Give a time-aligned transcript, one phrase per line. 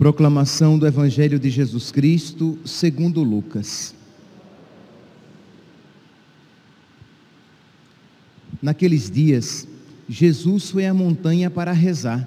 [0.00, 3.94] Proclamação do Evangelho de Jesus Cristo, segundo Lucas.
[8.62, 9.68] Naqueles dias,
[10.08, 12.26] Jesus foi à montanha para rezar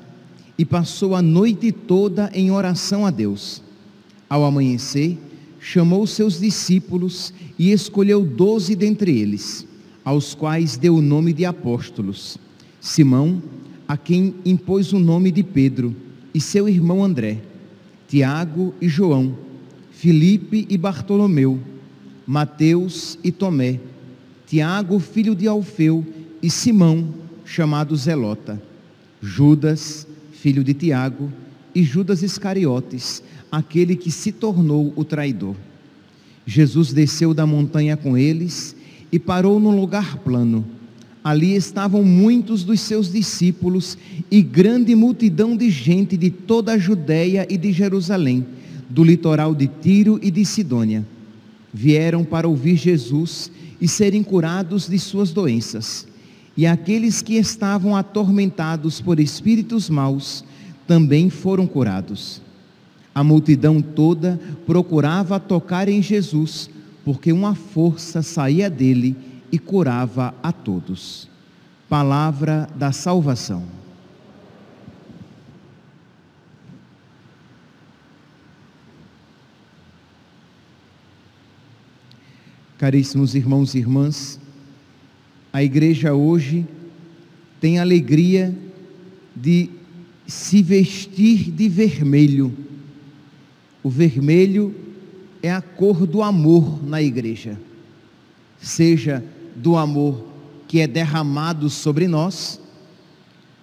[0.55, 3.64] e passou a noite toda em oração a Deus.
[4.30, 5.17] Ao amanhecer,
[5.59, 9.66] chamou seus discípulos e escolheu doze dentre eles,
[10.05, 12.38] aos quais deu o nome de apóstolos:
[12.80, 13.42] Simão,
[13.88, 15.95] a quem impôs o nome de Pedro,
[16.36, 17.42] e seu irmão André,
[18.13, 19.35] Tiago e João,
[19.90, 21.59] Filipe e Bartolomeu,
[22.27, 23.80] Mateus e Tomé,
[24.45, 26.06] Tiago, filho de Alfeu,
[26.39, 27.11] e Simão,
[27.44, 28.61] chamado Zelota,
[29.19, 31.34] Judas, filho de Tiago,
[31.73, 35.56] e Judas Iscariotes, aquele que se tornou o traidor.
[36.45, 38.75] Jesus desceu da montanha com eles
[39.11, 40.64] e parou num lugar plano
[41.23, 43.97] Ali estavam muitos dos seus discípulos
[44.29, 48.45] e grande multidão de gente de toda a Judéia e de Jerusalém,
[48.89, 51.05] do litoral de Tiro e de Sidônia.
[51.73, 56.05] Vieram para ouvir Jesus e serem curados de suas doenças.
[56.57, 60.44] E aqueles que estavam atormentados por espíritos maus
[60.85, 62.41] também foram curados.
[63.16, 66.69] A multidão toda procurava tocar em Jesus,
[67.05, 69.16] porque uma força saía dele
[69.54, 71.30] e curava a todos.
[71.88, 73.64] Palavra da salvação.
[82.80, 84.40] Caríssimos irmãos e irmãs,
[85.54, 86.66] a igreja hoje
[87.62, 88.58] tem a alegria
[89.36, 89.69] de
[90.25, 92.52] se vestir de vermelho.
[93.84, 94.74] O vermelho
[95.44, 97.56] é a cor do amor na igreja.
[98.58, 99.24] Seja
[99.56, 100.25] do amor
[100.68, 102.59] que é derramado sobre nós,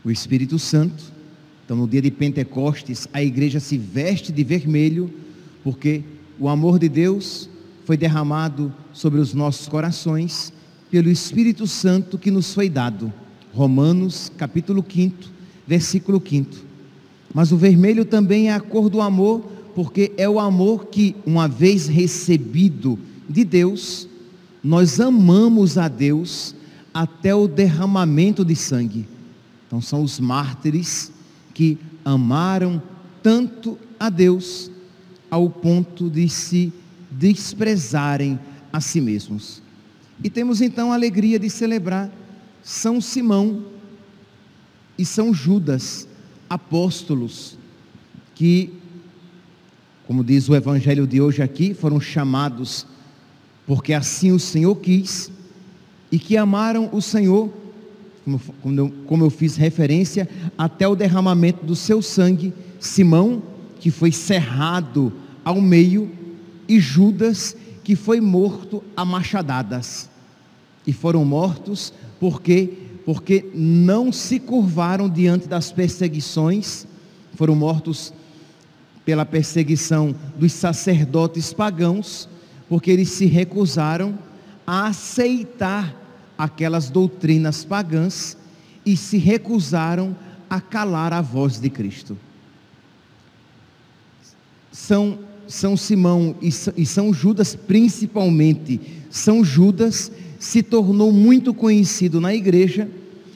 [0.05, 1.03] o Espírito Santo.
[1.65, 5.13] Então, no dia de Pentecostes, a igreja se veste de vermelho,
[5.63, 6.03] porque
[6.39, 7.49] o amor de Deus
[7.85, 10.53] foi derramado sobre os nossos corações
[10.91, 13.13] pelo Espírito Santo que nos foi dado.
[13.53, 15.17] Romanos, capítulo 5,
[15.67, 16.51] versículo 5.
[17.35, 19.41] Mas o vermelho também é a cor do amor,
[19.75, 22.99] porque é o amor que, uma vez recebido
[23.29, 24.09] de Deus,
[24.63, 26.55] nós amamos a Deus
[26.93, 29.09] até o derramamento de sangue.
[29.67, 31.13] Então são os mártires
[31.55, 32.83] que amaram
[33.23, 34.71] tanto a Deus
[35.31, 36.73] ao ponto de se
[37.11, 38.39] desprezarem
[38.73, 39.63] a si mesmos.
[40.23, 42.11] E temos então a alegria de celebrar
[42.63, 43.65] São Simão
[44.99, 46.07] e São Judas,
[46.49, 47.57] apóstolos,
[48.35, 48.73] que,
[50.07, 52.87] como diz o evangelho de hoje aqui, foram chamados
[53.71, 55.31] porque assim o Senhor quis,
[56.11, 57.49] e que amaram o Senhor,
[58.61, 63.41] como, eu, como eu fiz referência, até o derramamento do seu sangue, Simão,
[63.79, 65.13] que foi cerrado
[65.45, 66.11] ao meio,
[66.69, 70.11] e Judas, que foi morto a machadadas.
[70.85, 72.71] E foram mortos porque
[73.05, 76.89] porque não se curvaram diante das perseguições,
[77.37, 78.13] foram mortos
[79.05, 82.29] pela perseguição dos sacerdotes pagãos,
[82.71, 84.17] porque eles se recusaram
[84.65, 85.93] a aceitar
[86.39, 88.37] aquelas doutrinas pagãs
[88.87, 90.17] e se recusaram
[90.49, 92.17] a calar a voz de Cristo.
[94.71, 102.33] São, São Simão e, e São Judas, principalmente, São Judas se tornou muito conhecido na
[102.33, 102.89] igreja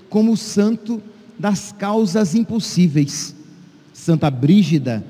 [0.08, 1.02] como o santo
[1.36, 3.34] das causas impossíveis.
[3.92, 5.04] Santa Brígida,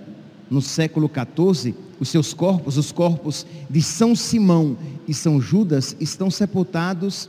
[0.51, 4.77] no século XIV, os seus corpos, os corpos de São Simão
[5.07, 7.29] e São Judas, estão sepultados,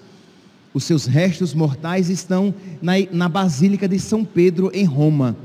[0.74, 5.36] os seus restos mortais estão na, na Basílica de São Pedro, em Roma.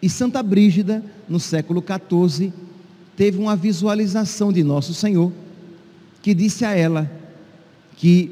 [0.00, 2.52] E Santa Brígida, no século XIV,
[3.16, 5.32] teve uma visualização de Nosso Senhor,
[6.22, 7.10] que disse a ela
[7.96, 8.30] que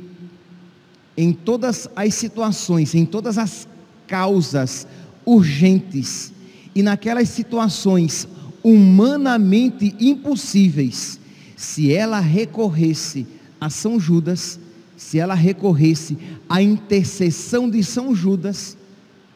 [1.16, 3.68] em todas as situações, em todas as
[4.06, 4.86] causas
[5.24, 6.32] urgentes,
[6.74, 8.26] e naquelas situações
[8.64, 11.20] humanamente impossíveis,
[11.54, 13.26] se ela recorresse
[13.60, 14.58] a São Judas,
[14.96, 16.16] se ela recorresse
[16.48, 18.76] à intercessão de São Judas,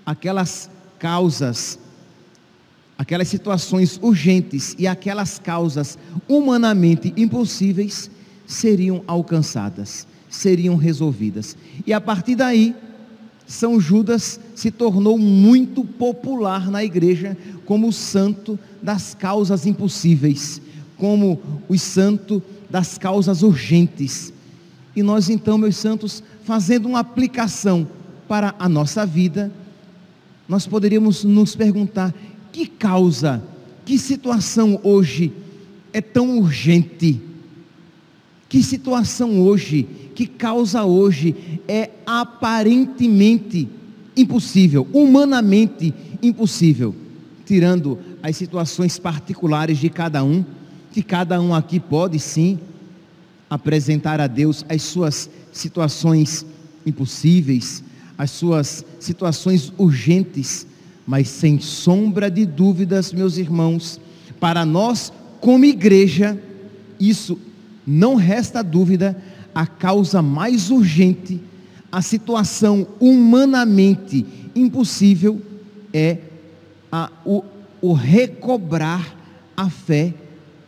[0.06, 1.78] aquelas causas
[2.96, 5.96] aquelas situações urgentes e aquelas causas
[6.28, 8.10] humanamente impossíveis
[8.44, 11.56] seriam alcançadas, seriam resolvidas.
[11.86, 12.74] E a partir daí,
[13.48, 17.34] São Judas se tornou muito popular na igreja
[17.64, 20.60] como o santo das causas impossíveis,
[20.98, 24.34] como o santo das causas urgentes.
[24.94, 27.88] E nós então, meus santos, fazendo uma aplicação
[28.28, 29.50] para a nossa vida,
[30.46, 32.14] nós poderíamos nos perguntar:
[32.52, 33.42] que causa,
[33.86, 35.32] que situação hoje
[35.90, 37.27] é tão urgente?
[38.48, 41.36] Que situação hoje, que causa hoje
[41.68, 43.68] é aparentemente
[44.16, 46.94] impossível, humanamente impossível,
[47.44, 50.44] tirando as situações particulares de cada um,
[50.90, 52.58] que cada um aqui pode sim
[53.50, 56.44] apresentar a Deus as suas situações
[56.86, 57.84] impossíveis,
[58.16, 60.66] as suas situações urgentes,
[61.06, 64.00] mas sem sombra de dúvidas, meus irmãos,
[64.40, 66.38] para nós, como igreja,
[66.98, 67.38] isso
[67.88, 69.16] não resta dúvida,
[69.54, 71.40] a causa mais urgente,
[71.90, 74.24] a situação humanamente
[74.54, 75.40] impossível
[75.92, 76.18] é
[76.92, 77.42] a, o,
[77.80, 79.16] o recobrar
[79.56, 80.14] a fé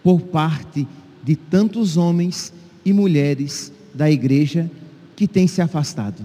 [0.02, 0.88] por parte
[1.22, 2.52] de tantos homens
[2.84, 4.70] e mulheres da igreja
[5.14, 6.24] que têm se afastado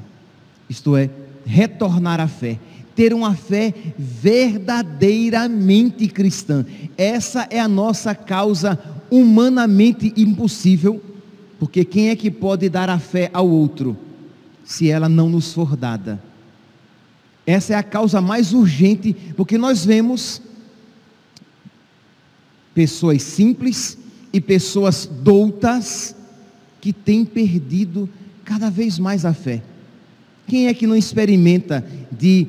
[0.69, 1.09] isto é,
[1.45, 2.59] retornar à fé,
[2.95, 6.65] ter uma fé verdadeiramente cristã.
[6.97, 8.79] Essa é a nossa causa
[9.15, 11.01] humanamente impossível,
[11.57, 13.97] porque quem é que pode dar a fé ao outro
[14.63, 16.21] se ela não nos for dada?
[17.45, 20.41] Essa é a causa mais urgente, porque nós vemos
[22.73, 23.97] pessoas simples
[24.33, 26.15] e pessoas doutas
[26.81, 28.09] que têm perdido
[28.43, 29.63] cada vez mais a fé.
[30.47, 32.47] Quem é que não experimenta de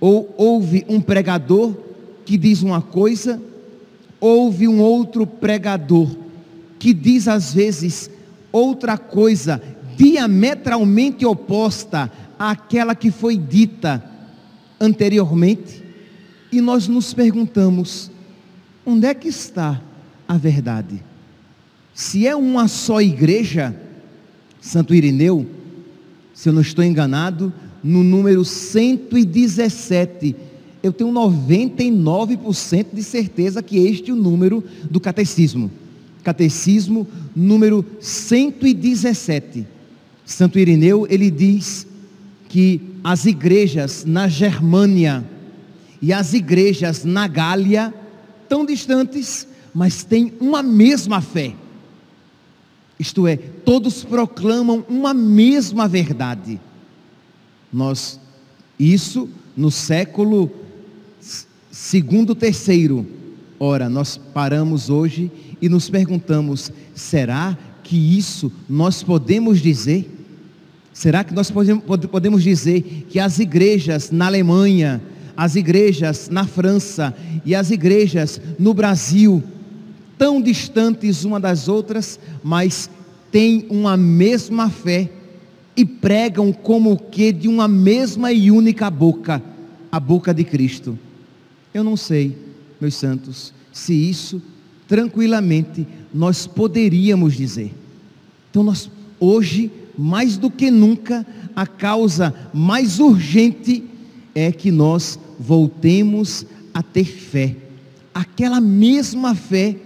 [0.00, 1.74] ou ouve um pregador
[2.24, 3.40] que diz uma coisa,
[4.22, 6.08] ouve um outro pregador
[6.78, 8.08] que diz às vezes
[8.52, 9.60] outra coisa
[9.96, 12.08] diametralmente oposta
[12.38, 14.02] àquela que foi dita
[14.80, 15.82] anteriormente,
[16.52, 18.10] e nós nos perguntamos:
[18.86, 19.80] onde é que está
[20.26, 21.02] a verdade?
[21.92, 23.74] Se é uma só igreja,
[24.60, 25.46] Santo Irineu,
[26.32, 27.52] se eu não estou enganado,
[27.82, 30.34] no número 117.
[30.82, 35.70] Eu tenho 99% de certeza que este é o número do catecismo.
[36.24, 39.66] Catecismo número 117.
[40.24, 41.86] Santo Irineu, ele diz
[42.48, 45.24] que as igrejas na Germânia
[46.00, 47.94] e as igrejas na Gália,
[48.48, 51.54] tão distantes, mas têm uma mesma fé.
[52.98, 56.60] Isto é, todos proclamam uma mesma verdade.
[57.72, 58.20] Nós,
[58.78, 60.50] isso no século
[61.72, 63.06] segundo, terceiro.
[63.58, 70.08] Ora, nós paramos hoje e nos perguntamos: será que isso nós podemos dizer?
[70.92, 75.00] Será que nós podemos dizer que as igrejas na Alemanha,
[75.34, 77.16] as igrejas na França
[77.46, 79.42] e as igrejas no Brasil
[80.18, 82.90] tão distantes uma das outras, mas
[83.30, 85.10] têm uma mesma fé
[85.74, 89.42] e pregam como que de uma mesma e única boca,
[89.90, 90.98] a boca de Cristo.
[91.72, 92.36] Eu não sei,
[92.80, 94.42] meus santos, se isso
[94.86, 97.72] tranquilamente nós poderíamos dizer.
[98.50, 101.26] Então nós hoje, mais do que nunca,
[101.56, 103.84] a causa mais urgente
[104.34, 107.56] é que nós voltemos a ter fé.
[108.14, 109.76] Aquela mesma fé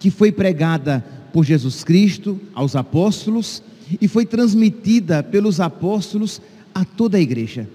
[0.00, 3.62] que foi pregada por Jesus Cristo aos apóstolos
[4.00, 6.40] e foi transmitida pelos apóstolos
[6.74, 7.68] a toda a igreja.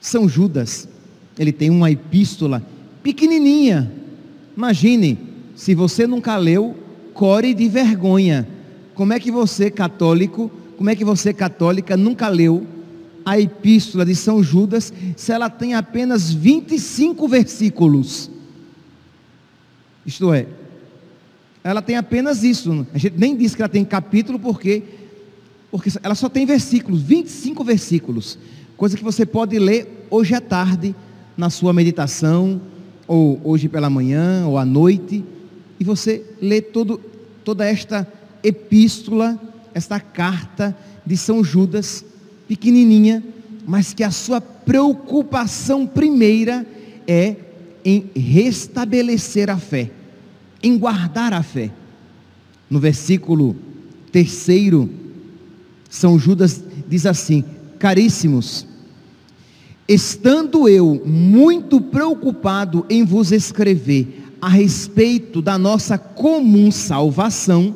[0.00, 0.88] São Judas,
[1.38, 2.62] ele tem uma epístola
[3.02, 3.90] pequenininha.
[4.56, 5.18] Imagine,
[5.54, 6.76] se você nunca leu,
[7.14, 8.46] core de vergonha.
[8.94, 12.66] Como é que você, católico, como é que você, católica, nunca leu
[13.24, 18.30] a epístola de São Judas, se ela tem apenas 25 versículos?
[20.04, 20.46] Isto é,
[21.62, 22.86] ela tem apenas isso.
[22.94, 24.82] A gente nem diz que ela tem capítulo porque
[25.70, 28.38] porque ela só tem versículos, 25 versículos,
[28.76, 30.94] coisa que você pode ler hoje à tarde
[31.38, 32.60] na sua meditação
[33.06, 35.24] ou hoje pela manhã ou à noite
[35.80, 37.00] e você lê todo,
[37.42, 38.06] toda esta
[38.42, 39.40] epístola,
[39.72, 40.76] esta carta
[41.06, 42.04] de São Judas,
[42.46, 43.24] pequenininha,
[43.66, 46.66] mas que a sua preocupação primeira
[47.06, 47.36] é
[47.82, 49.92] em restabelecer a fé
[50.62, 51.70] em guardar a fé.
[52.68, 53.56] No versículo
[54.12, 54.90] terceiro,
[55.88, 57.44] São Judas diz assim:
[57.78, 58.66] Caríssimos,
[59.88, 67.74] Estando eu muito preocupado em vos escrever a respeito da nossa comum salvação,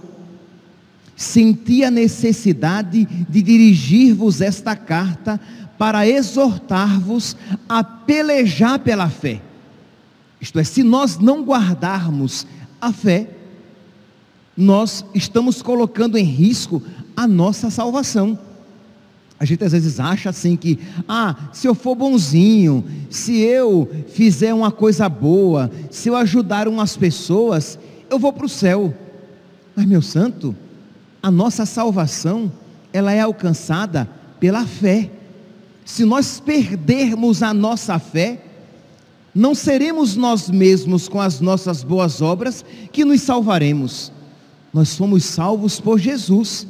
[1.17, 5.41] senti a necessidade de dirigir-vos esta carta
[5.79, 7.35] para exortar-vos
[7.67, 9.41] a pelejar pela fé.
[10.39, 12.47] Isto é, se nós não guardarmos
[12.79, 13.31] a fé,
[14.55, 16.83] nós estamos colocando em risco
[17.17, 18.39] a nossa salvação.
[19.43, 24.55] A gente às vezes acha assim que, ah, se eu for bonzinho, se eu fizer
[24.55, 27.77] uma coisa boa, se eu ajudar umas pessoas,
[28.09, 28.95] eu vou para o céu.
[29.75, 30.55] Mas meu santo,
[31.21, 32.53] a nossa salvação,
[32.93, 34.09] ela é alcançada
[34.39, 35.11] pela fé.
[35.85, 38.45] Se nós perdermos a nossa fé,
[39.35, 44.13] não seremos nós mesmos com as nossas boas obras que nos salvaremos.
[44.73, 46.65] Nós somos salvos por Jesus.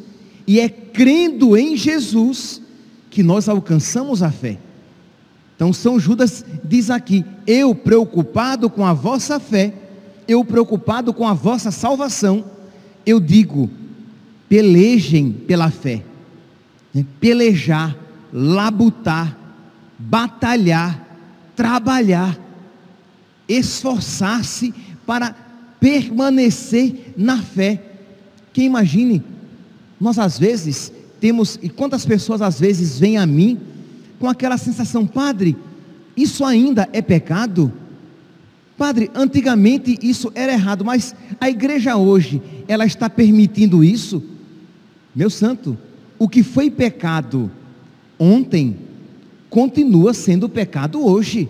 [0.46, 2.61] E é crendo em Jesus
[3.12, 4.58] que nós alcançamos a fé.
[5.54, 9.74] Então São Judas diz aqui: eu preocupado com a vossa fé,
[10.26, 12.42] eu preocupado com a vossa salvação,
[13.04, 13.70] eu digo,
[14.48, 16.02] pelejem pela fé.
[16.92, 17.04] Né?
[17.20, 17.94] Pelejar,
[18.32, 19.36] labutar,
[19.98, 21.06] batalhar,
[21.54, 22.38] trabalhar,
[23.46, 24.72] esforçar-se
[25.06, 25.36] para
[25.78, 27.82] permanecer na fé.
[28.54, 29.22] Que imagine,
[30.00, 30.90] nós às vezes
[31.22, 33.56] temos, e quantas pessoas às vezes vêm a mim
[34.18, 35.56] com aquela sensação, padre,
[36.16, 37.72] isso ainda é pecado?
[38.76, 44.20] Padre, antigamente isso era errado, mas a igreja hoje, ela está permitindo isso?
[45.14, 45.78] Meu santo,
[46.18, 47.48] o que foi pecado
[48.18, 48.76] ontem,
[49.48, 51.48] continua sendo pecado hoje.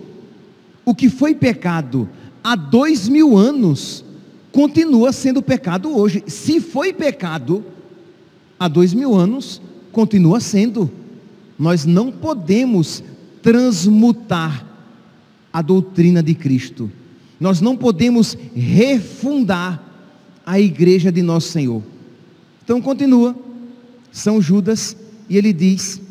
[0.85, 2.07] O que foi pecado
[2.43, 4.05] há dois mil anos,
[4.51, 6.23] continua sendo pecado hoje.
[6.27, 7.72] Se foi pecado
[8.63, 10.89] há dois mil anos, continua sendo.
[11.59, 13.03] Nós não podemos
[13.41, 14.65] transmutar
[15.51, 16.89] a doutrina de Cristo.
[17.41, 19.83] Nós não podemos refundar
[20.45, 21.83] a igreja de nosso Senhor.
[22.63, 23.35] Então continua,
[24.13, 24.95] São Judas,
[25.29, 26.01] e ele diz: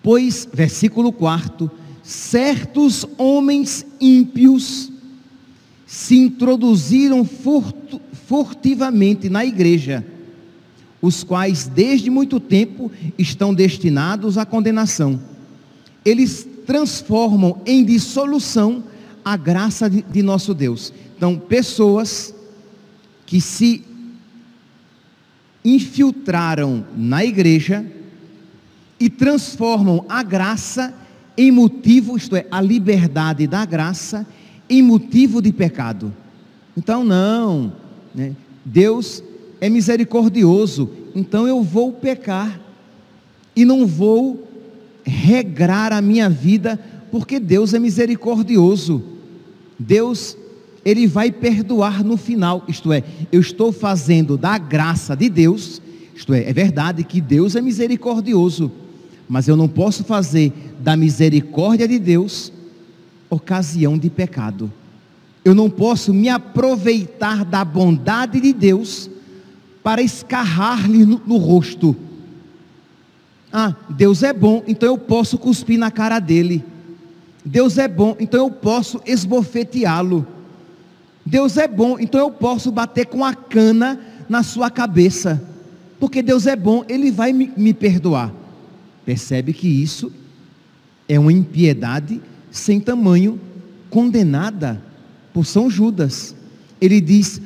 [0.00, 1.68] Pois, versículo 4:
[2.00, 4.92] certos homens ímpios
[5.84, 7.28] se introduziram
[8.28, 10.06] furtivamente na igreja
[11.02, 15.20] os quais desde muito tempo estão destinados à condenação.
[16.04, 18.84] Eles transformam em dissolução
[19.24, 20.92] a graça de, de nosso Deus.
[21.16, 22.34] Então, pessoas
[23.26, 23.84] que se
[25.64, 27.84] infiltraram na igreja
[28.98, 30.94] e transformam a graça
[31.36, 34.26] em motivo, isto é, a liberdade da graça,
[34.68, 36.14] em motivo de pecado.
[36.76, 37.72] Então, não,
[38.14, 38.34] né?
[38.64, 39.22] Deus
[39.60, 42.60] é misericordioso, então eu vou pecar
[43.54, 44.48] e não vou
[45.04, 46.78] regrar a minha vida,
[47.10, 49.02] porque Deus é misericordioso.
[49.78, 50.36] Deus,
[50.84, 55.82] Ele vai perdoar no final, isto é, eu estou fazendo da graça de Deus,
[56.14, 58.70] isto é, é verdade que Deus é misericordioso,
[59.28, 62.52] mas eu não posso fazer da misericórdia de Deus
[63.28, 64.72] ocasião de pecado.
[65.44, 69.08] Eu não posso me aproveitar da bondade de Deus
[69.82, 71.96] para escarrar-lhe no, no rosto.
[73.52, 76.64] Ah, Deus é bom, então eu posso cuspir na cara dele.
[77.44, 80.26] Deus é bom, então eu posso esbofeteá-lo.
[81.24, 85.42] Deus é bom, então eu posso bater com a cana na sua cabeça.
[85.98, 88.32] Porque Deus é bom, Ele vai me, me perdoar.
[89.04, 90.12] Percebe que isso
[91.08, 92.20] é uma impiedade
[92.50, 93.40] sem tamanho,
[93.88, 94.82] condenada
[95.32, 96.34] por São Judas.
[96.80, 97.40] Ele diz: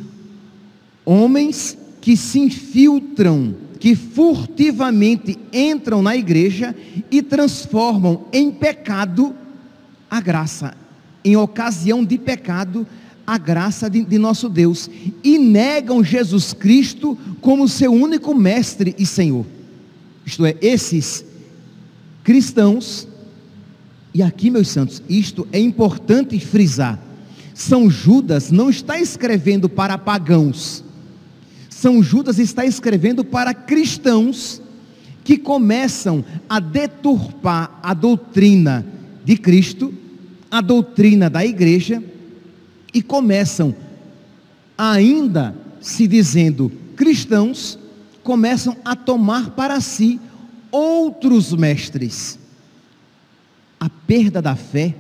[1.05, 6.77] homens que se infiltram, que furtivamente entram na igreja
[7.11, 9.35] e transformam em pecado
[10.11, 10.75] a graça,
[11.25, 12.87] em ocasião de pecado,
[13.27, 14.91] a graça de, de, nosso Deus
[15.25, 19.47] e negam Jesus Cristo como seu único mestre e Senhor.
[20.27, 21.25] Isto é, esses
[22.23, 23.09] cristãos,
[24.13, 27.03] e aqui, meus santos, isto é importante frisar.
[27.55, 30.84] São Judas não está escrevendo para pagãos,
[31.85, 34.59] são Judas está escrevendo para cristãos
[35.23, 38.87] que começam a deturpar a doutrina
[39.23, 39.93] de Cristo,
[40.51, 42.03] a doutrina da igreja,
[42.95, 43.77] e começam,
[44.79, 47.79] ainda se dizendo cristãos,
[48.23, 50.19] começam a tomar para si
[50.71, 52.39] outros mestres.
[53.79, 54.95] A perda da fé,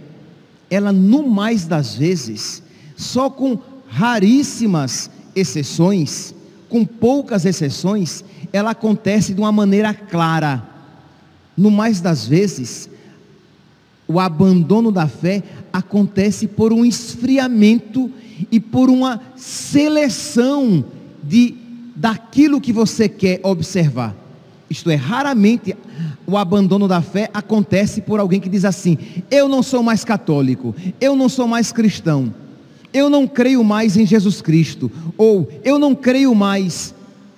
[0.68, 2.62] ela no mais das vezes,
[2.94, 6.34] só com raríssimas exceções,
[6.68, 10.62] com poucas exceções, ela acontece de uma maneira clara.
[11.56, 12.88] No mais das vezes,
[14.06, 15.42] O abandono da fé
[15.72, 18.10] acontece por um esfriamento
[18.50, 20.84] e por uma seleção
[21.22, 21.54] de
[21.96, 24.14] daquilo que você quer observar.
[24.68, 25.74] Isto é, raramente
[26.26, 28.98] o abandono da fé acontece por alguém que diz assim:
[29.30, 32.34] eu não sou mais católico, eu não sou mais cristão,
[32.94, 36.94] eu não creio mais em Jesus Cristo, ou eu não creio mais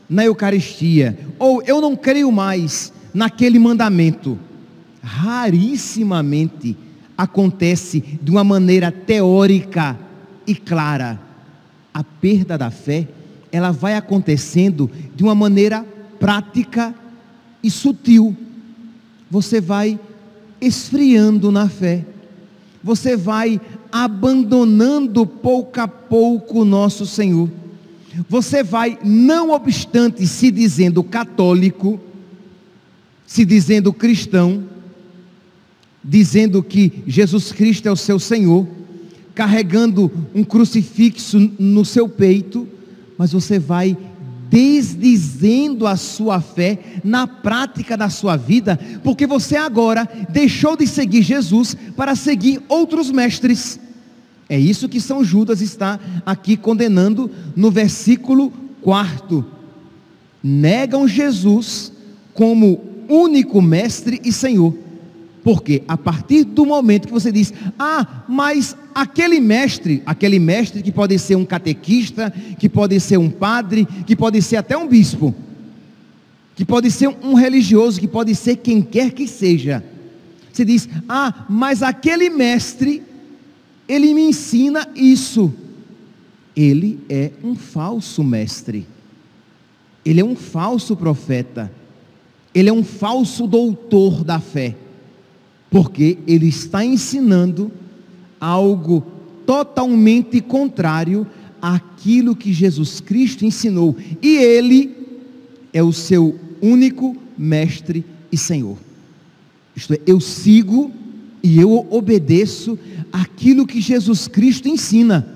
[0.08, 4.38] na Eucaristia, ou eu não creio mais naquele mandamento.
[5.02, 6.76] Rarissimamente
[7.16, 9.98] acontece de uma maneira teórica
[10.46, 11.18] e clara.
[11.94, 13.08] A perda da fé,
[13.50, 15.86] ela vai acontecendo de uma maneira
[16.20, 16.94] prática
[17.62, 18.36] e sutil.
[19.30, 19.98] Você vai
[20.60, 22.04] esfriando na fé.
[22.82, 27.50] Você vai abandonando pouco a pouco o nosso Senhor.
[28.28, 32.00] Você vai, não obstante se dizendo católico,
[33.26, 34.64] se dizendo cristão,
[36.02, 38.66] dizendo que Jesus Cristo é o seu Senhor,
[39.34, 42.66] carregando um crucifixo no seu peito,
[43.18, 43.96] mas você vai
[44.48, 51.22] desdizendo a sua fé na prática da sua vida, porque você agora deixou de seguir
[51.22, 53.80] Jesus para seguir outros mestres.
[54.48, 59.44] É isso que São Judas está aqui condenando no versículo 4.
[60.42, 61.92] Negam Jesus
[62.32, 64.85] como único mestre e Senhor.
[65.46, 70.90] Porque a partir do momento que você diz, ah, mas aquele mestre, aquele mestre que
[70.90, 75.32] pode ser um catequista, que pode ser um padre, que pode ser até um bispo,
[76.56, 79.84] que pode ser um religioso, que pode ser quem quer que seja.
[80.52, 83.00] Você diz, ah, mas aquele mestre,
[83.86, 85.54] ele me ensina isso.
[86.56, 88.84] Ele é um falso mestre.
[90.04, 91.70] Ele é um falso profeta.
[92.52, 94.74] Ele é um falso doutor da fé
[95.70, 97.70] porque ele está ensinando
[98.40, 99.04] algo
[99.46, 101.26] totalmente contrário
[101.60, 104.96] àquilo que Jesus Cristo ensinou, e ele
[105.72, 108.76] é o seu único mestre e Senhor.
[109.74, 110.90] Isto é, eu sigo
[111.42, 112.78] e eu obedeço
[113.12, 115.35] aquilo que Jesus Cristo ensina.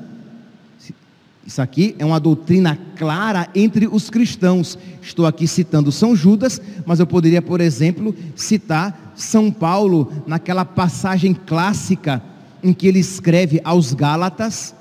[1.50, 4.78] Isso aqui é uma doutrina clara entre os cristãos.
[5.02, 11.34] Estou aqui citando São Judas, mas eu poderia, por exemplo, citar São Paulo naquela passagem
[11.34, 12.22] clássica
[12.62, 14.76] em que ele escreve aos Gálatas,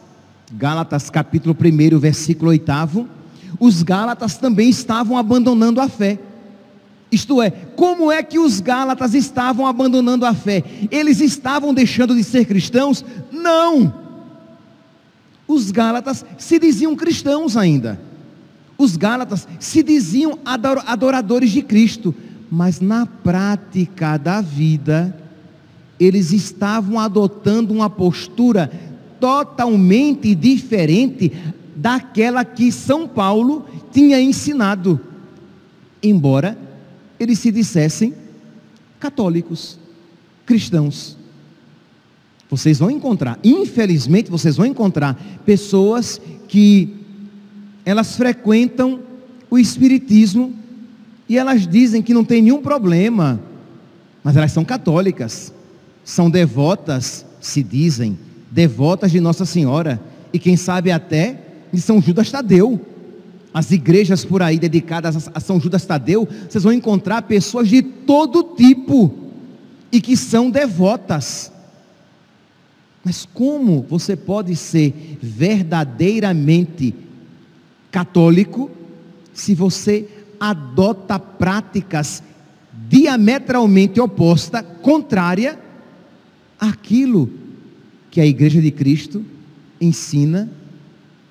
[0.53, 3.07] Gálatas capítulo 1, versículo 8.
[3.59, 6.19] Os Gálatas também estavam abandonando a fé.
[7.11, 10.63] Isto é, como é que os Gálatas estavam abandonando a fé?
[10.91, 13.03] Eles estavam deixando de ser cristãos?
[13.31, 14.08] Não!
[15.49, 17.99] Os Gálatas se diziam cristãos ainda.
[18.77, 22.13] Os Gálatas se diziam adoradores de Cristo,
[22.51, 25.17] mas na prática da vida,
[25.99, 28.71] eles estavam adotando uma postura
[29.19, 31.31] totalmente diferente
[31.75, 35.01] daquela que São Paulo tinha ensinado,
[36.03, 36.55] embora
[37.19, 38.13] eles se dissessem
[38.99, 39.79] católicos,
[40.45, 41.18] cristãos.
[42.49, 46.95] Vocês vão encontrar, infelizmente, vocês vão encontrar pessoas que
[47.85, 48.99] elas frequentam
[49.49, 50.53] o espiritismo
[51.27, 53.39] e elas dizem que não tem nenhum problema,
[54.23, 55.53] mas elas são católicas,
[56.03, 58.17] são devotas, se dizem,
[58.49, 60.01] devotas de Nossa Senhora
[60.33, 61.39] e quem sabe até
[61.71, 62.81] de São Judas Tadeu.
[63.53, 68.55] As igrejas por aí dedicadas a São Judas Tadeu, vocês vão encontrar pessoas de todo
[68.55, 69.13] tipo
[69.91, 71.51] e que são devotas.
[73.03, 76.93] Mas como você pode ser verdadeiramente
[77.91, 78.69] católico
[79.33, 80.07] se você
[80.39, 82.21] adota práticas
[82.87, 85.59] diametralmente opostas, contrária
[86.59, 87.29] àquilo
[88.09, 89.23] que a Igreja de Cristo
[89.79, 90.49] ensina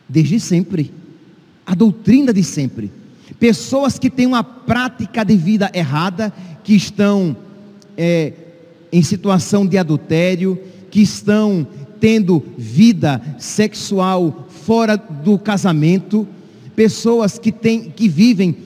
[0.09, 0.93] desde sempre,
[1.67, 2.91] a doutrina de sempre.
[3.39, 6.33] Pessoas que têm uma prática de vida errada,
[6.65, 7.37] que estão
[7.97, 8.33] é,
[8.91, 10.59] em situação de adultério,
[10.99, 11.65] que estão
[12.01, 16.27] tendo vida sexual fora do casamento,
[16.75, 18.57] pessoas que, têm, que vivem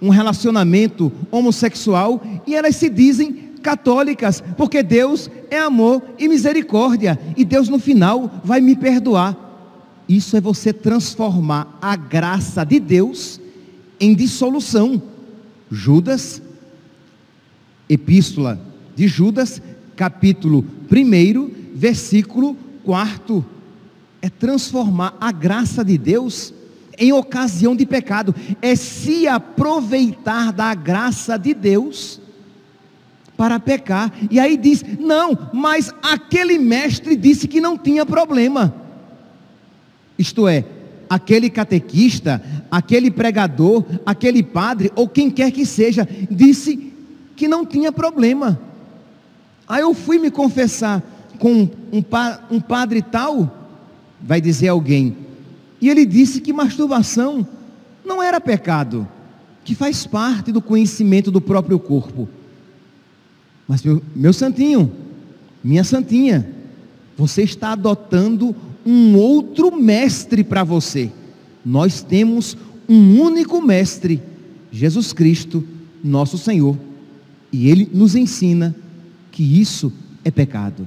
[0.00, 7.44] um relacionamento homossexual e elas se dizem católicas, porque Deus é amor e misericórdia, e
[7.44, 9.36] Deus no final vai me perdoar.
[10.08, 13.38] Isso é você transformar a graça de Deus
[14.00, 15.02] em dissolução.
[15.70, 16.40] Judas,
[17.86, 18.58] Epístola
[18.96, 19.60] de Judas,
[19.94, 23.44] capítulo 1, versículo 4.
[24.20, 26.54] É transformar a graça de Deus
[26.98, 28.34] em ocasião de pecado.
[28.60, 32.20] É se aproveitar da graça de Deus
[33.36, 34.12] para pecar.
[34.30, 38.74] E aí diz: não, mas aquele mestre disse que não tinha problema.
[40.18, 40.64] Isto é,
[41.10, 46.92] aquele catequista, aquele pregador, aquele padre, ou quem quer que seja, disse
[47.34, 48.60] que não tinha problema.
[49.66, 51.02] Aí eu fui me confessar
[51.42, 52.04] com um,
[52.52, 53.66] um padre tal,
[54.22, 55.16] vai dizer alguém,
[55.80, 57.44] e ele disse que masturbação
[58.04, 59.08] não era pecado,
[59.64, 62.28] que faz parte do conhecimento do próprio corpo.
[63.66, 64.92] Mas meu, meu santinho,
[65.64, 66.48] minha santinha,
[67.16, 68.54] você está adotando
[68.86, 71.10] um outro mestre para você.
[71.64, 72.56] Nós temos
[72.88, 74.22] um único mestre,
[74.70, 75.66] Jesus Cristo,
[76.04, 76.78] nosso Senhor.
[77.50, 78.72] E ele nos ensina
[79.32, 79.92] que isso
[80.24, 80.86] é pecado,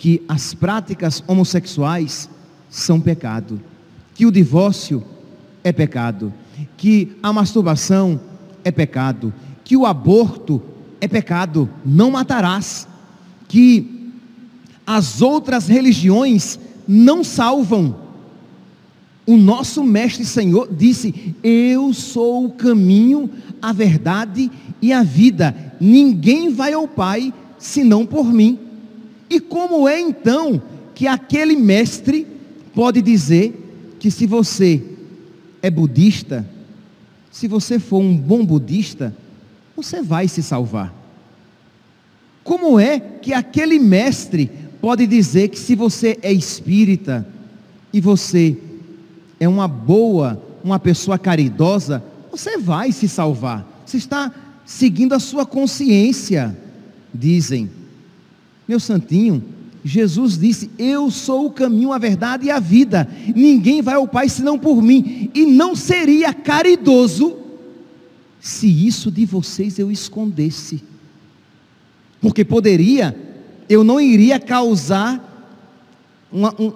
[0.00, 2.26] que as práticas homossexuais
[2.70, 3.60] são pecado,
[4.14, 5.04] que o divórcio
[5.62, 6.32] é pecado,
[6.74, 8.18] que a masturbação
[8.64, 9.30] é pecado,
[9.62, 10.62] que o aborto
[11.02, 12.88] é pecado, não matarás,
[13.46, 14.10] que
[14.86, 16.58] as outras religiões
[16.88, 17.94] não salvam.
[19.26, 23.28] O nosso mestre Senhor disse: Eu sou o caminho,
[23.60, 25.54] a verdade e a vida.
[25.78, 28.69] Ninguém vai ao Pai senão por mim.
[29.30, 30.60] E como é então
[30.92, 32.26] que aquele mestre
[32.74, 34.82] pode dizer que se você
[35.62, 36.44] é budista,
[37.30, 39.14] se você for um bom budista,
[39.76, 40.92] você vai se salvar?
[42.42, 47.26] Como é que aquele mestre pode dizer que se você é espírita
[47.92, 48.56] e você
[49.38, 53.66] é uma boa, uma pessoa caridosa, você vai se salvar.
[53.86, 54.32] Você está
[54.64, 56.56] seguindo a sua consciência,
[57.14, 57.79] dizem.
[58.70, 59.42] Meu santinho,
[59.84, 63.08] Jesus disse: Eu sou o caminho, a verdade e a vida.
[63.34, 65.28] Ninguém vai ao Pai senão por mim.
[65.34, 67.36] E não seria caridoso
[68.38, 70.84] se isso de vocês eu escondesse.
[72.20, 73.16] Porque poderia
[73.68, 75.58] eu não iria causar
[76.30, 76.72] uma, um,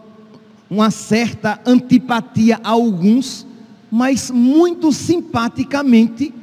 [0.68, 3.46] uma certa antipatia a alguns,
[3.88, 6.34] mas muito simpaticamente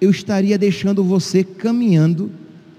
[0.00, 2.30] eu estaria deixando você caminhando,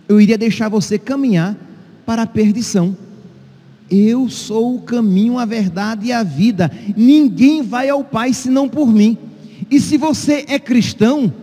[0.10, 1.67] eu iria deixar você caminhar
[2.08, 2.96] para a perdição.
[3.91, 6.72] Eu sou o caminho, a verdade e a vida.
[6.96, 9.17] Ninguém vai ao Pai senão por mim.
[9.70, 11.34] E se você é cristão,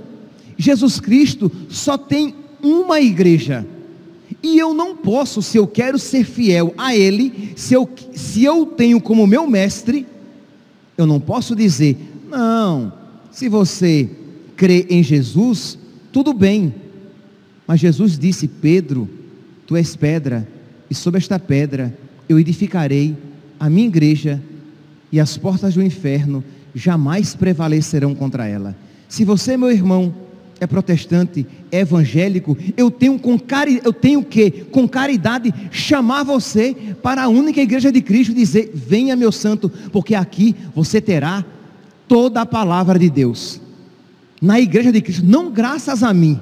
[0.56, 3.66] Jesus Cristo só tem uma igreja.
[4.42, 8.64] E eu não posso, se eu quero ser fiel a Ele, se eu, se eu
[8.64, 10.06] tenho como meu mestre,
[10.96, 11.98] eu não posso dizer,
[12.30, 12.90] não,
[13.30, 14.08] se você
[14.56, 15.78] crê em Jesus,
[16.10, 16.74] tudo bem.
[17.66, 19.08] Mas Jesus disse: Pedro,
[19.66, 20.46] tu és pedra,
[20.90, 21.96] e sobre esta pedra
[22.28, 23.16] eu edificarei
[23.58, 24.42] a minha igreja,
[25.10, 26.42] e as portas do inferno
[26.74, 28.76] jamais prevalecerão contra ela.
[29.08, 30.12] Se você, meu irmão,
[30.60, 36.74] é protestante, é evangélico, eu tenho com cari, eu tenho que com caridade chamar você
[37.02, 41.44] para a única igreja de Cristo e dizer: "Venha, meu santo, porque aqui você terá
[42.08, 43.60] toda a palavra de Deus".
[44.42, 46.40] Na igreja de Cristo, não graças a mim,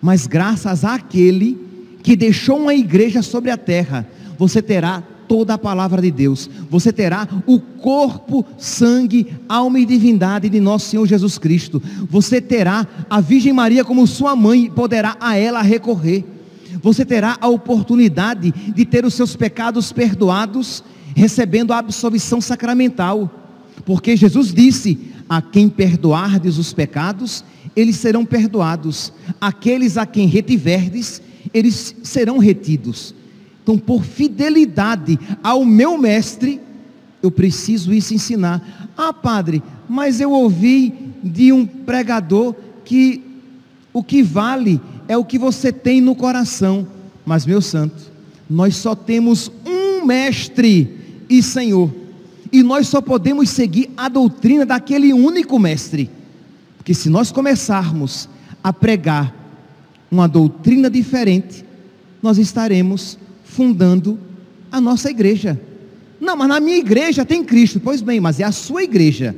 [0.00, 1.58] mas graças àquele
[2.04, 6.50] que deixou uma igreja sobre a terra, você terá toda a palavra de Deus.
[6.68, 11.82] Você terá o corpo, sangue, alma e divindade de nosso Senhor Jesus Cristo.
[12.10, 16.26] Você terá a Virgem Maria como sua mãe e poderá a ela recorrer.
[16.82, 20.84] Você terá a oportunidade de ter os seus pecados perdoados,
[21.16, 23.30] recebendo a absolvição sacramental.
[23.86, 27.42] Porque Jesus disse: A quem perdoardes os pecados,
[27.74, 29.10] eles serão perdoados.
[29.40, 31.22] Aqueles a quem retiverdes,
[31.54, 33.14] eles serão retidos.
[33.62, 36.60] Então, por fidelidade ao meu mestre,
[37.22, 38.90] eu preciso isso ensinar.
[38.96, 43.22] Ah, padre, mas eu ouvi de um pregador que
[43.92, 46.86] o que vale é o que você tem no coração.
[47.24, 48.12] Mas, meu santo,
[48.50, 50.98] nós só temos um mestre
[51.30, 51.90] e Senhor.
[52.52, 56.10] E nós só podemos seguir a doutrina daquele único mestre.
[56.76, 58.28] Porque se nós começarmos
[58.62, 59.43] a pregar
[60.14, 61.64] uma doutrina diferente,
[62.22, 64.18] nós estaremos fundando
[64.70, 65.60] a nossa igreja.
[66.20, 67.80] Não, mas na minha igreja tem Cristo.
[67.80, 69.34] Pois bem, mas é a sua igreja.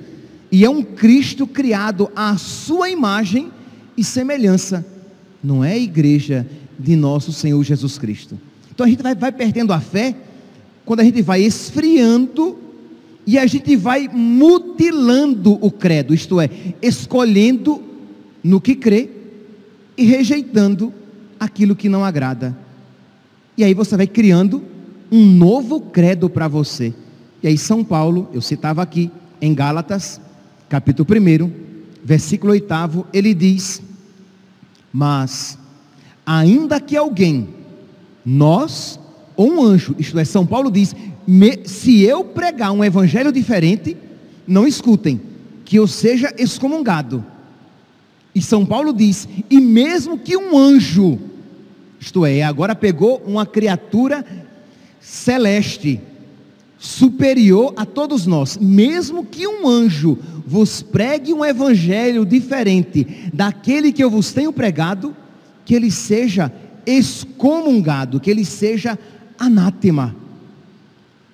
[0.52, 3.50] E é um Cristo criado à sua imagem
[3.96, 4.86] e semelhança.
[5.42, 6.46] Não é a igreja
[6.78, 8.38] de nosso Senhor Jesus Cristo.
[8.70, 10.14] Então a gente vai, vai perdendo a fé
[10.84, 12.58] quando a gente vai esfriando
[13.26, 16.48] e a gente vai mutilando o credo, isto é,
[16.80, 17.82] escolhendo
[18.44, 19.15] no que crê
[19.96, 20.92] e rejeitando
[21.38, 22.56] aquilo que não agrada.
[23.56, 24.62] E aí você vai criando
[25.10, 26.92] um novo credo para você.
[27.42, 30.20] E aí São Paulo, eu citava aqui em Gálatas,
[30.68, 31.50] capítulo 1,
[32.04, 33.82] versículo 8, ele diz:
[34.92, 35.58] Mas
[36.24, 37.48] ainda que alguém,
[38.24, 38.98] nós
[39.36, 40.94] ou um anjo, isto é, São Paulo diz:
[41.64, 43.96] se eu pregar um evangelho diferente,
[44.46, 45.20] não escutem,
[45.64, 47.24] que eu seja excomungado.
[48.36, 51.18] E São Paulo diz: e mesmo que um anjo,
[51.98, 54.22] isto é, agora pegou uma criatura
[55.00, 55.98] celeste,
[56.78, 64.04] superior a todos nós, mesmo que um anjo vos pregue um evangelho diferente daquele que
[64.04, 65.16] eu vos tenho pregado,
[65.64, 66.52] que ele seja
[66.84, 68.98] excomungado, que ele seja
[69.38, 70.14] anátema.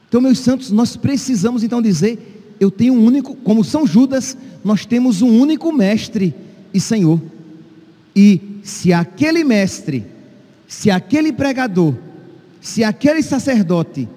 [0.08, 4.86] Então, meus santos, nós precisamos então dizer: eu tenho um único, como São Judas, nós
[4.86, 6.32] temos um único mestre
[6.72, 7.20] e Senhor.
[8.14, 10.04] E se aquele mestre,
[10.68, 11.94] se aquele pregador,
[12.60, 14.08] se aquele sacerdote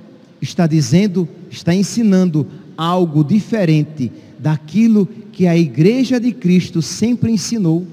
[0.41, 7.85] está dizendo, está ensinando algo diferente daquilo que a igreja de Cristo sempre ensinou,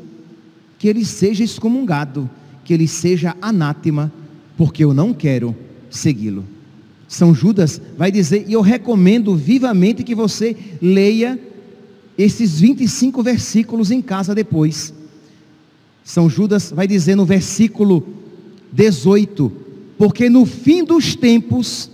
[0.79, 2.29] que ele seja excomungado,
[2.65, 4.13] que ele seja anátema,
[4.57, 5.57] porque eu não quero
[5.91, 6.45] segui-lo.
[7.09, 11.39] São Judas vai dizer, e eu recomendo vivamente que você leia
[12.17, 14.93] esses 25 versículos em casa depois.
[16.05, 18.07] São Judas vai dizer no versículo
[18.73, 19.53] 18:
[19.97, 21.91] Porque no fim dos tempos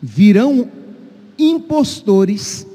[0.00, 0.68] virão
[1.38, 2.66] impostores,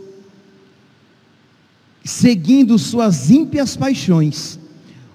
[2.04, 4.60] seguindo suas ímpias paixões,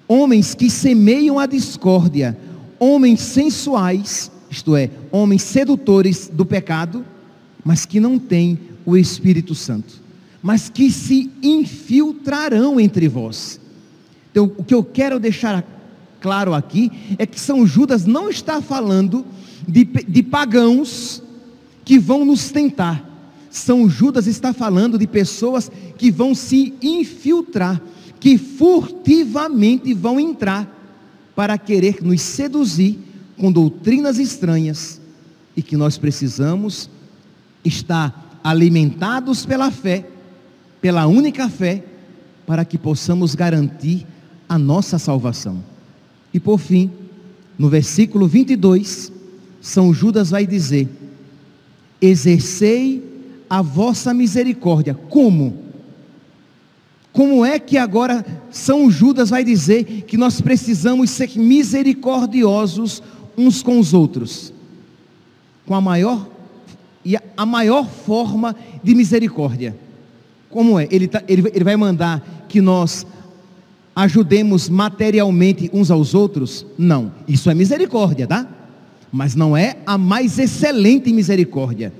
[0.06, 2.38] homens que semeiam a discórdia,
[2.78, 7.04] homens sensuais, isto é, homens sedutores do pecado,
[7.64, 10.03] mas que não têm o Espírito Santo,
[10.44, 13.58] mas que se infiltrarão entre vós.
[14.30, 15.64] Então, o que eu quero deixar
[16.20, 19.24] claro aqui é que São Judas não está falando
[19.66, 21.22] de, de pagãos
[21.82, 23.10] que vão nos tentar.
[23.50, 27.80] São Judas está falando de pessoas que vão se infiltrar,
[28.20, 30.70] que furtivamente vão entrar
[31.34, 32.98] para querer nos seduzir
[33.38, 35.00] com doutrinas estranhas
[35.56, 36.90] e que nós precisamos
[37.64, 40.10] estar alimentados pela fé,
[40.84, 41.82] pela única fé,
[42.46, 44.06] para que possamos garantir
[44.46, 45.64] a nossa salvação.
[46.30, 46.90] E por fim,
[47.58, 49.10] no versículo 22,
[49.62, 50.86] São Judas vai dizer:
[52.02, 53.02] Exercei
[53.48, 54.92] a vossa misericórdia.
[54.92, 55.56] Como?
[57.14, 63.02] Como é que agora São Judas vai dizer que nós precisamos ser misericordiosos
[63.38, 64.52] uns com os outros,
[65.64, 66.28] com a maior
[67.02, 69.82] e a maior forma de misericórdia.
[70.54, 70.86] Como é?
[70.88, 73.04] Ele, tá, ele, ele vai mandar que nós
[73.96, 76.64] ajudemos materialmente uns aos outros?
[76.78, 78.48] Não, isso é misericórdia, tá?
[79.10, 81.92] Mas não é a mais excelente misericórdia.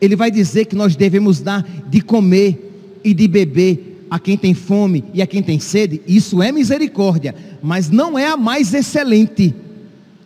[0.00, 4.54] Ele vai dizer que nós devemos dar de comer e de beber a quem tem
[4.54, 6.00] fome e a quem tem sede.
[6.06, 9.54] Isso é misericórdia, mas não é a mais excelente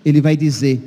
[0.04, 0.80] ele vai dizer: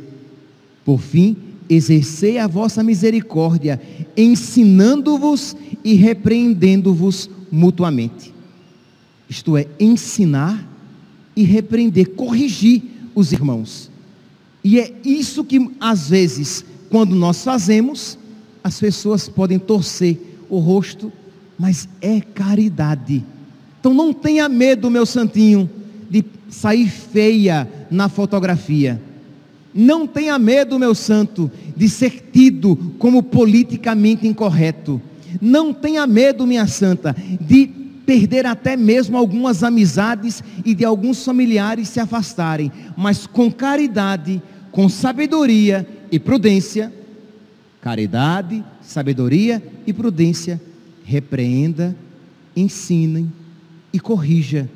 [0.86, 1.36] por fim,
[1.70, 3.82] exercei a vossa misericórdia,
[4.16, 8.34] ensinando-vos e repreendendo-vos mutuamente.
[9.30, 10.68] Isto é, ensinar
[11.36, 13.92] e repreender, corrigir os irmãos.
[14.64, 18.18] E é isso que, às vezes, quando nós fazemos,
[18.64, 20.18] as pessoas podem torcer
[20.50, 21.12] o rosto,
[21.58, 23.24] mas é caridade.
[23.80, 25.70] Então não tenha medo, meu santinho,
[26.10, 29.02] de sair feia na fotografia.
[29.74, 35.02] Não tenha medo, meu santo, de ser tido como politicamente incorreto.
[35.42, 37.68] Não tenha medo, minha santa, de
[38.06, 44.88] perder até mesmo algumas amizades e de alguns familiares se afastarem, mas com caridade, com
[44.88, 46.92] sabedoria e prudência,
[47.82, 50.62] caridade, sabedoria e prudência,
[51.04, 51.96] repreenda,
[52.56, 53.32] ensinem
[53.92, 54.70] e corrija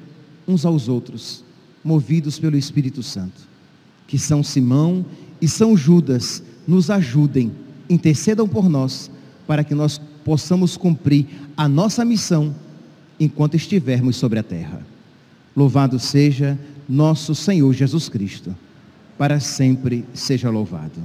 [0.46, 1.44] uns aos outros,
[1.84, 3.51] movidos pelo Espírito Santo
[4.12, 5.06] que São Simão
[5.42, 7.50] e São Judas nos ajudem,
[7.90, 9.10] intercedam por nós,
[9.48, 12.54] para que nós possamos cumprir a nossa missão
[13.18, 14.86] enquanto estivermos sobre a terra.
[15.56, 18.54] Louvado seja nosso Senhor Jesus Cristo,
[19.18, 21.02] para sempre seja louvado.